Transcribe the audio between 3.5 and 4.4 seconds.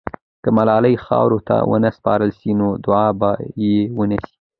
یې ونسي.